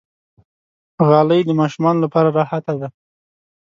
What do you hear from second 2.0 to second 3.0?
لپاره راحته ده.